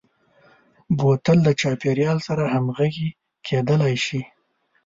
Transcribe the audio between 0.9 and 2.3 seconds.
بوتل د چاپیریال